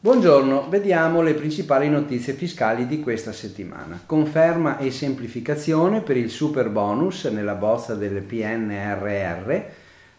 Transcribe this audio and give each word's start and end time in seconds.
Buongiorno, 0.00 0.68
vediamo 0.68 1.22
le 1.22 1.34
principali 1.34 1.88
notizie 1.88 2.32
fiscali 2.32 2.88
di 2.88 2.98
questa 2.98 3.32
settimana. 3.32 4.00
Conferma 4.04 4.78
e 4.78 4.90
semplificazione 4.90 6.00
per 6.00 6.16
il 6.16 6.30
super 6.30 6.68
bonus 6.68 7.26
nella 7.26 7.54
bozza 7.54 7.94
del 7.94 8.22
PNRR, 8.22 9.56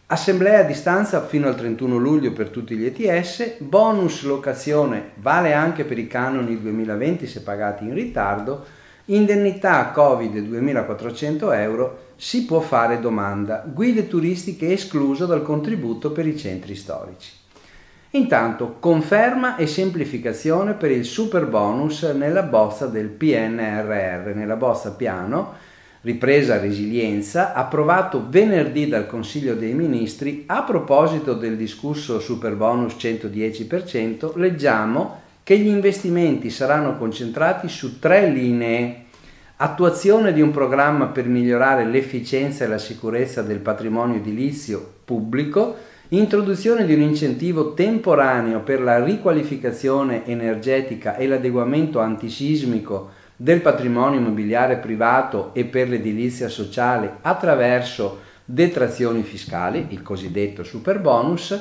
assemblea 0.06 0.60
a 0.60 0.62
distanza 0.62 1.26
fino 1.26 1.48
al 1.48 1.56
31 1.56 1.98
luglio 1.98 2.32
per 2.32 2.48
tutti 2.48 2.74
gli 2.74 2.86
ETS, 2.86 3.58
bonus 3.58 4.22
locazione 4.22 5.10
vale 5.16 5.52
anche 5.52 5.84
per 5.84 5.98
i 5.98 6.06
canoni 6.06 6.58
2020 6.58 7.26
se 7.26 7.42
pagati 7.42 7.84
in 7.84 7.92
ritardo, 7.92 8.64
indennità 9.06 9.90
Covid 9.90 10.38
2400 10.38 11.52
euro, 11.52 11.98
si 12.16 12.44
può 12.44 12.60
fare 12.60 12.98
domanda, 12.98 13.64
guide 13.66 14.08
turistiche 14.08 14.72
escluso 14.72 15.26
dal 15.26 15.42
contributo 15.42 16.12
per 16.12 16.26
i 16.26 16.36
centri 16.36 16.74
storici. 16.74 17.30
Intanto 18.10 18.76
conferma 18.80 19.56
e 19.56 19.66
semplificazione 19.66 20.72
per 20.72 20.90
il 20.90 21.04
super 21.04 21.46
bonus 21.46 22.02
nella 22.02 22.42
bozza 22.42 22.86
del 22.86 23.08
PNRR, 23.08 24.34
nella 24.34 24.56
bozza 24.56 24.92
piano, 24.92 25.54
ripresa 26.00 26.58
resilienza, 26.58 27.52
approvato 27.52 28.26
venerdì 28.28 28.88
dal 28.88 29.06
Consiglio 29.06 29.54
dei 29.54 29.74
Ministri, 29.74 30.44
a 30.46 30.62
proposito 30.62 31.34
del 31.34 31.56
discusso 31.56 32.20
super 32.20 32.54
bonus 32.54 32.94
110%, 32.94 34.36
leggiamo 34.36 35.24
che 35.42 35.58
gli 35.58 35.66
investimenti 35.66 36.48
saranno 36.48 36.96
concentrati 36.96 37.68
su 37.68 37.98
tre 37.98 38.28
linee. 38.28 39.05
Attuazione 39.58 40.34
di 40.34 40.42
un 40.42 40.50
programma 40.50 41.06
per 41.06 41.24
migliorare 41.28 41.86
l'efficienza 41.86 42.64
e 42.64 42.68
la 42.68 42.76
sicurezza 42.76 43.40
del 43.40 43.60
patrimonio 43.60 44.16
edilizio 44.16 44.96
pubblico, 45.02 45.76
introduzione 46.08 46.84
di 46.84 46.92
un 46.92 47.00
incentivo 47.00 47.72
temporaneo 47.72 48.60
per 48.60 48.82
la 48.82 49.02
riqualificazione 49.02 50.26
energetica 50.26 51.16
e 51.16 51.26
l'adeguamento 51.26 52.00
antisismico 52.00 53.12
del 53.34 53.62
patrimonio 53.62 54.20
immobiliare 54.20 54.76
privato 54.76 55.54
e 55.54 55.64
per 55.64 55.88
l'edilizia 55.88 56.50
sociale 56.50 57.16
attraverso 57.22 58.20
detrazioni 58.44 59.22
fiscali, 59.22 59.86
il 59.88 60.02
cosiddetto 60.02 60.64
super 60.64 61.00
bonus, 61.00 61.58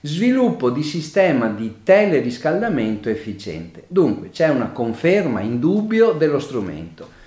sviluppo 0.00 0.70
di 0.70 0.82
sistema 0.82 1.48
di 1.48 1.80
teleriscaldamento 1.82 3.10
efficiente. 3.10 3.84
Dunque 3.86 4.30
c'è 4.30 4.48
una 4.48 4.68
conferma 4.68 5.40
indubbio 5.40 6.12
dello 6.12 6.38
strumento. 6.38 7.20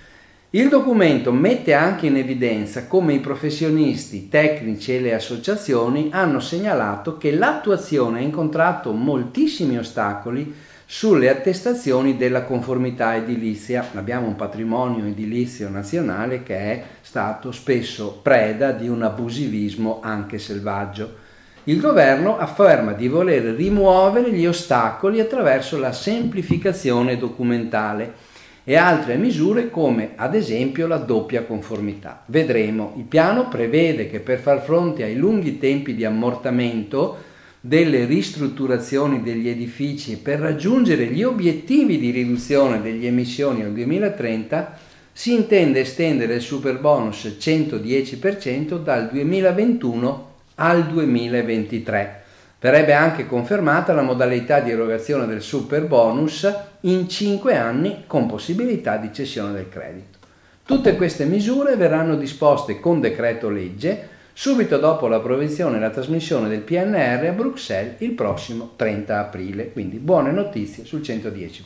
Il 0.52 0.70
documento 0.70 1.34
mette 1.34 1.74
anche 1.74 2.06
in 2.06 2.16
evidenza 2.16 2.88
come 2.88 3.14
i 3.14 3.20
professionisti, 3.20 4.30
tecnici 4.30 4.96
e 4.96 5.02
le 5.02 5.14
associazioni 5.14 6.08
hanno 6.14 6.40
segnalato 6.40 7.18
che 7.18 7.32
l'attuazione 7.34 8.20
ha 8.20 8.22
incontrato 8.22 8.94
moltissimi 8.94 9.78
ostacoli 9.78 10.56
sulle 10.86 11.28
attestazioni 11.28 12.16
della 12.16 12.44
conformità 12.44 13.18
edilizia. 13.18 13.90
Abbiamo 13.94 14.28
un 14.28 14.38
patrimonio 14.38 15.04
edilizio 15.04 15.68
nazionale 15.68 16.44
che 16.44 16.56
è 16.56 16.84
stato 17.02 17.52
spesso 17.52 18.22
preda 18.24 18.72
di 18.72 18.88
un 18.88 19.02
abusivismo 19.02 20.00
anche 20.02 20.40
selvaggio. 20.40 21.26
Il 21.66 21.82
governo 21.82 22.38
afferma 22.38 22.94
di 22.94 23.10
voler 23.10 23.44
rimuovere 23.54 24.32
gli 24.32 24.46
ostacoli 24.46 25.20
attraverso 25.20 25.78
la 25.78 25.92
semplificazione 25.92 27.18
documentale 27.18 28.36
e 28.70 28.76
altre 28.76 29.16
misure 29.16 29.70
come 29.70 30.10
ad 30.18 30.36
esempio 30.36 30.88
la 30.88 30.98
doppia 30.98 31.44
conformità. 31.44 32.24
Vedremo, 32.26 32.96
il 32.98 33.06
piano 33.06 33.48
prevede 33.48 34.10
che 34.10 34.20
per 34.20 34.40
far 34.40 34.62
fronte 34.62 35.04
ai 35.04 35.16
lunghi 35.16 35.58
tempi 35.58 35.96
di 35.96 36.04
ammortamento 36.04 37.16
delle 37.62 38.04
ristrutturazioni 38.04 39.24
degli 39.24 39.48
edifici 39.48 40.12
e 40.12 40.18
per 40.18 40.40
raggiungere 40.40 41.06
gli 41.06 41.24
obiettivi 41.24 41.98
di 41.98 42.12
riduzione 42.12 42.82
delle 42.82 43.08
emissioni 43.08 43.64
al 43.64 43.72
2030 43.72 44.78
si 45.14 45.34
intende 45.34 45.80
estendere 45.80 46.36
il 46.36 46.42
super 46.42 46.78
bonus 46.78 47.38
110% 47.40 48.84
dal 48.84 49.08
2021 49.10 50.32
al 50.56 50.88
2023 50.88 52.26
Verrebbe 52.60 52.94
anche 52.94 53.28
confermata 53.28 53.94
la 53.94 54.02
modalità 54.02 54.60
di 54.62 54.72
erogazione 54.72 55.28
del 55.28 55.44
super 55.44 55.86
bonus 55.86 56.52
in 56.82 57.08
5 57.08 57.56
anni 57.56 58.04
con 58.08 58.28
possibilità 58.28 58.98
di 58.98 59.14
cessione 59.14 59.54
del 59.54 59.70
credito. 59.70 60.18
Tutte 60.64 60.96
queste 60.96 61.26
misure 61.26 61.76
verranno 61.76 62.16
disposte 62.16 62.80
con 62.80 63.00
decreto 63.00 63.50
legge 63.50 64.16
subito 64.34 64.78
dopo 64.78 65.08
l'approvazione 65.08 65.78
e 65.78 65.80
la 65.80 65.90
trasmissione 65.90 66.50
del 66.50 66.62
PNR 66.62 67.26
a 67.28 67.32
Bruxelles 67.32 67.96
il 68.00 68.12
prossimo 68.12 68.74
30 68.76 69.20
aprile, 69.20 69.72
quindi 69.72 69.98
buone 69.98 70.32
notizie 70.32 70.86
sul 70.86 71.02
110%. 71.02 71.62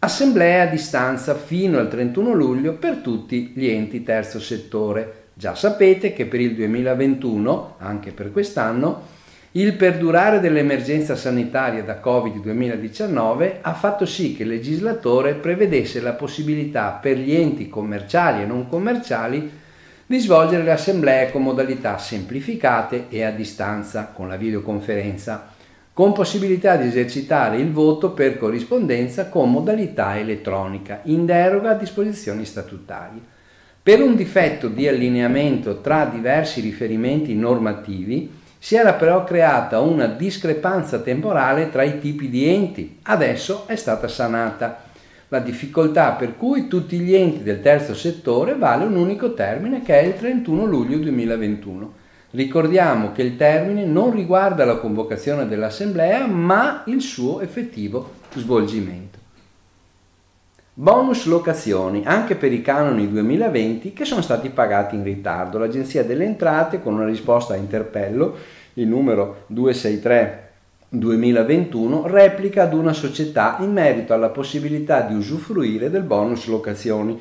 Assemblea 0.00 0.64
a 0.64 0.66
distanza 0.66 1.34
fino 1.34 1.78
al 1.78 1.88
31 1.88 2.32
luglio 2.32 2.74
per 2.74 2.96
tutti 2.96 3.52
gli 3.54 3.66
enti 3.66 4.02
terzo 4.02 4.40
settore 4.40 5.22
Già 5.36 5.56
sapete 5.56 6.12
che 6.12 6.26
per 6.26 6.40
il 6.40 6.54
2021, 6.54 7.74
anche 7.78 8.12
per 8.12 8.30
quest'anno, 8.30 9.02
il 9.56 9.74
perdurare 9.74 10.40
dell'emergenza 10.40 11.14
sanitaria 11.14 11.84
da 11.84 12.00
Covid-2019 12.02 13.58
ha 13.60 13.72
fatto 13.72 14.04
sì 14.04 14.34
che 14.34 14.42
il 14.42 14.48
legislatore 14.48 15.34
prevedesse 15.34 16.00
la 16.00 16.14
possibilità 16.14 16.98
per 17.00 17.18
gli 17.18 17.32
enti 17.32 17.68
commerciali 17.68 18.42
e 18.42 18.46
non 18.46 18.68
commerciali 18.68 19.48
di 20.06 20.18
svolgere 20.18 20.64
le 20.64 20.72
assemblee 20.72 21.30
con 21.30 21.44
modalità 21.44 21.98
semplificate 21.98 23.06
e 23.08 23.22
a 23.22 23.30
distanza, 23.30 24.10
con 24.12 24.26
la 24.26 24.34
videoconferenza, 24.34 25.52
con 25.92 26.12
possibilità 26.12 26.74
di 26.74 26.88
esercitare 26.88 27.56
il 27.58 27.70
voto 27.70 28.10
per 28.10 28.36
corrispondenza 28.36 29.28
con 29.28 29.52
modalità 29.52 30.18
elettronica, 30.18 31.02
in 31.04 31.26
deroga 31.26 31.70
a 31.70 31.74
disposizioni 31.74 32.44
statutarie. 32.44 33.20
Per 33.80 34.02
un 34.02 34.16
difetto 34.16 34.66
di 34.66 34.88
allineamento 34.88 35.80
tra 35.80 36.06
diversi 36.06 36.60
riferimenti 36.60 37.36
normativi 37.36 38.42
si 38.64 38.76
era 38.76 38.94
però 38.94 39.24
creata 39.24 39.80
una 39.80 40.06
discrepanza 40.06 41.00
temporale 41.00 41.68
tra 41.68 41.82
i 41.82 42.00
tipi 42.00 42.30
di 42.30 42.48
enti. 42.48 42.96
Adesso 43.02 43.64
è 43.66 43.76
stata 43.76 44.08
sanata 44.08 44.84
la 45.28 45.38
difficoltà 45.38 46.12
per 46.12 46.38
cui 46.38 46.66
tutti 46.66 46.98
gli 46.98 47.14
enti 47.14 47.42
del 47.42 47.60
terzo 47.60 47.94
settore 47.94 48.56
vale 48.56 48.86
un 48.86 48.96
unico 48.96 49.34
termine 49.34 49.82
che 49.82 50.00
è 50.00 50.02
il 50.04 50.16
31 50.16 50.64
luglio 50.64 50.96
2021. 50.96 51.92
Ricordiamo 52.30 53.12
che 53.12 53.20
il 53.20 53.36
termine 53.36 53.84
non 53.84 54.14
riguarda 54.14 54.64
la 54.64 54.76
convocazione 54.76 55.46
dell'assemblea 55.46 56.26
ma 56.26 56.84
il 56.86 57.02
suo 57.02 57.42
effettivo 57.42 58.12
svolgimento. 58.32 59.23
Bonus 60.76 61.26
locazioni 61.26 62.02
anche 62.04 62.34
per 62.34 62.52
i 62.52 62.60
canoni 62.60 63.08
2020 63.08 63.92
che 63.92 64.04
sono 64.04 64.22
stati 64.22 64.48
pagati 64.48 64.96
in 64.96 65.04
ritardo. 65.04 65.56
L'Agenzia 65.56 66.02
delle 66.02 66.24
Entrate 66.24 66.82
con 66.82 66.94
una 66.94 67.06
risposta 67.06 67.54
a 67.54 67.56
interpello, 67.56 68.34
il 68.74 68.88
numero 68.88 69.44
263 69.46 70.50
2021 70.88 72.08
replica 72.08 72.64
ad 72.64 72.74
una 72.74 72.92
società 72.92 73.58
in 73.60 73.70
merito 73.70 74.14
alla 74.14 74.30
possibilità 74.30 75.02
di 75.02 75.14
usufruire 75.14 75.90
del 75.90 76.02
bonus 76.02 76.46
locazioni 76.46 77.20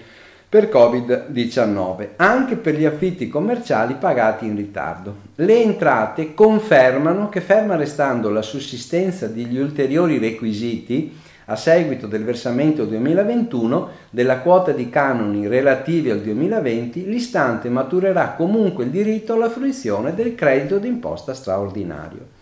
per 0.50 0.68
Covid-19, 0.70 2.08
anche 2.16 2.56
per 2.56 2.76
gli 2.76 2.86
affitti 2.86 3.28
commerciali 3.28 3.94
pagati 4.00 4.48
in 4.48 4.56
ritardo. 4.56 5.16
Le 5.36 5.62
entrate 5.62 6.34
confermano 6.34 7.30
che 7.30 7.42
ferma 7.42 7.76
restando 7.76 8.32
la 8.32 8.42
sussistenza 8.42 9.28
degli 9.28 9.60
ulteriori 9.60 10.18
requisiti 10.18 11.22
a 11.46 11.56
seguito 11.56 12.08
del 12.08 12.24
versamento 12.24 12.86
2021 12.86 13.90
della 14.10 14.40
quota 14.40 14.72
di 14.72 14.90
canoni 14.90 15.48
relativi 15.48 16.10
al 16.10 16.22
2020, 16.22 17.06
l'istante 17.06 17.70
maturerà 17.70 18.34
comunque 18.38 18.86
il 18.86 18.90
diritto 18.90 19.34
alla 19.34 19.50
fruizione 19.50 20.14
del 20.14 20.36
credito 20.36 20.78
d'imposta 20.78 21.34
straordinario. 21.34 22.42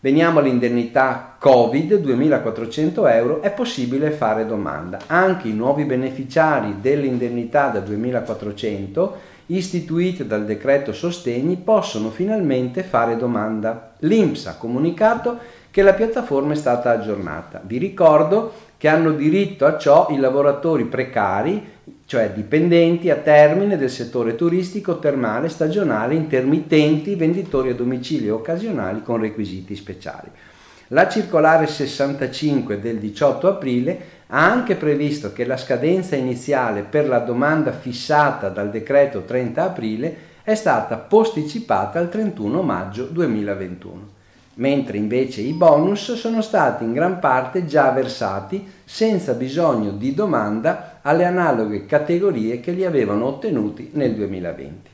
Veniamo 0.00 0.38
all'indennità 0.38 1.34
Covid 1.40 1.96
2400 1.96 3.06
euro, 3.08 3.42
è 3.42 3.50
possibile 3.50 4.12
fare 4.12 4.46
domanda. 4.46 5.00
Anche 5.06 5.48
i 5.48 5.52
nuovi 5.52 5.84
beneficiari 5.84 6.76
dell'indennità 6.80 7.66
da 7.66 7.80
2400 7.80 9.36
istituite 9.46 10.26
dal 10.26 10.44
decreto 10.44 10.92
sostegni 10.92 11.56
possono 11.56 12.10
finalmente 12.10 12.84
fare 12.84 13.16
domanda. 13.16 13.94
L'INPS 13.98 14.46
ha 14.46 14.56
comunicato 14.56 15.38
che 15.70 15.82
la 15.82 15.94
piattaforma 15.94 16.52
è 16.52 16.56
stata 16.56 16.90
aggiornata. 16.90 17.60
Vi 17.64 17.78
ricordo 17.78 18.52
che 18.78 18.88
hanno 18.88 19.10
diritto 19.10 19.66
a 19.66 19.76
ciò 19.76 20.06
i 20.10 20.16
lavoratori 20.16 20.84
precari, 20.84 21.76
cioè 22.06 22.30
dipendenti 22.30 23.10
a 23.10 23.16
termine 23.16 23.76
del 23.76 23.90
settore 23.90 24.34
turistico, 24.34 24.98
termale, 24.98 25.48
stagionale, 25.48 26.14
intermittenti, 26.14 27.16
venditori 27.16 27.70
a 27.70 27.74
domicilio 27.74 28.36
occasionali 28.36 29.02
con 29.02 29.20
requisiti 29.20 29.76
speciali. 29.76 30.30
La 30.88 31.06
circolare 31.08 31.66
65 31.66 32.80
del 32.80 32.98
18 32.98 33.46
aprile 33.46 34.00
ha 34.28 34.50
anche 34.50 34.74
previsto 34.74 35.32
che 35.32 35.44
la 35.44 35.58
scadenza 35.58 36.16
iniziale 36.16 36.82
per 36.82 37.08
la 37.08 37.18
domanda 37.18 37.72
fissata 37.72 38.48
dal 38.48 38.70
decreto 38.70 39.24
30 39.24 39.62
aprile 39.62 40.16
è 40.42 40.54
stata 40.54 40.96
posticipata 40.96 41.98
al 41.98 42.08
31 42.08 42.62
maggio 42.62 43.04
2021 43.04 44.16
mentre 44.58 44.96
invece 44.96 45.40
i 45.40 45.52
bonus 45.52 46.14
sono 46.14 46.42
stati 46.42 46.84
in 46.84 46.92
gran 46.92 47.18
parte 47.18 47.64
già 47.64 47.90
versati 47.90 48.66
senza 48.84 49.34
bisogno 49.34 49.92
di 49.92 50.14
domanda 50.14 51.00
alle 51.02 51.24
analoghe 51.24 51.86
categorie 51.86 52.60
che 52.60 52.72
li 52.72 52.84
avevano 52.84 53.26
ottenuti 53.26 53.90
nel 53.92 54.14
2020. 54.14 54.90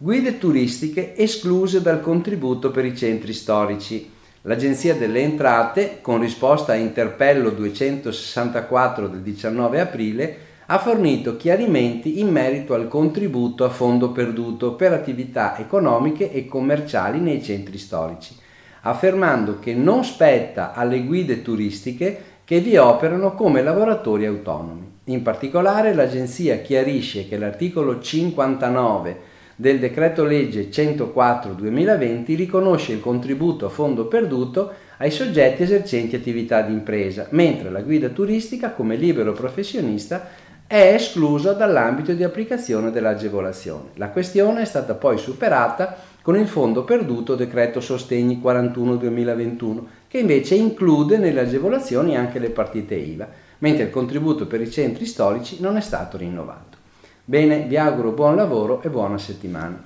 Guide 0.00 0.38
turistiche 0.38 1.16
escluse 1.16 1.82
dal 1.82 2.00
contributo 2.00 2.70
per 2.70 2.84
i 2.84 2.96
centri 2.96 3.32
storici. 3.32 4.12
L'Agenzia 4.42 4.94
delle 4.94 5.20
Entrate, 5.20 5.98
con 6.00 6.20
risposta 6.20 6.72
a 6.72 6.76
Interpello 6.76 7.50
264 7.50 9.08
del 9.08 9.20
19 9.22 9.80
aprile, 9.80 10.36
ha 10.70 10.78
fornito 10.78 11.36
chiarimenti 11.36 12.20
in 12.20 12.28
merito 12.28 12.74
al 12.74 12.88
contributo 12.88 13.64
a 13.64 13.70
fondo 13.70 14.10
perduto 14.10 14.74
per 14.74 14.92
attività 14.92 15.56
economiche 15.58 16.30
e 16.30 16.46
commerciali 16.46 17.20
nei 17.20 17.42
centri 17.42 17.78
storici, 17.78 18.36
affermando 18.82 19.58
che 19.60 19.72
non 19.72 20.04
spetta 20.04 20.74
alle 20.74 21.04
guide 21.04 21.40
turistiche 21.40 22.22
che 22.44 22.60
vi 22.60 22.76
operano 22.76 23.32
come 23.32 23.62
lavoratori 23.62 24.26
autonomi. 24.26 24.96
In 25.04 25.22
particolare 25.22 25.94
l'agenzia 25.94 26.58
chiarisce 26.58 27.26
che 27.26 27.38
l'articolo 27.38 27.98
59 27.98 29.36
del 29.56 29.78
decreto 29.78 30.22
legge 30.22 30.68
104-2020 30.68 32.36
riconosce 32.36 32.92
il 32.92 33.00
contributo 33.00 33.64
a 33.64 33.70
fondo 33.70 34.06
perduto 34.06 34.72
ai 34.98 35.10
soggetti 35.10 35.62
esercenti 35.62 36.14
attività 36.14 36.60
di 36.60 36.72
impresa, 36.72 37.26
mentre 37.30 37.70
la 37.70 37.80
guida 37.80 38.08
turistica 38.10 38.72
come 38.72 38.96
libero 38.96 39.32
professionista 39.32 40.28
è 40.68 40.92
esclusa 40.92 41.54
dall'ambito 41.54 42.12
di 42.12 42.22
applicazione 42.22 42.90
dell'agevolazione. 42.90 43.92
La 43.94 44.10
questione 44.10 44.60
è 44.60 44.64
stata 44.66 44.92
poi 44.92 45.16
superata 45.16 45.96
con 46.20 46.36
il 46.36 46.46
fondo 46.46 46.84
perduto 46.84 47.34
decreto 47.34 47.80
sostegni 47.80 48.38
41-2021, 48.44 49.78
che 50.08 50.18
invece 50.18 50.56
include 50.56 51.16
nelle 51.16 51.40
agevolazioni 51.40 52.18
anche 52.18 52.38
le 52.38 52.50
partite 52.50 52.96
IVA, 52.96 53.26
mentre 53.60 53.84
il 53.84 53.90
contributo 53.90 54.46
per 54.46 54.60
i 54.60 54.70
centri 54.70 55.06
storici 55.06 55.56
non 55.60 55.78
è 55.78 55.80
stato 55.80 56.18
rinnovato. 56.18 56.76
Bene, 57.24 57.62
vi 57.62 57.78
auguro 57.78 58.10
buon 58.10 58.36
lavoro 58.36 58.82
e 58.82 58.90
buona 58.90 59.16
settimana. 59.16 59.82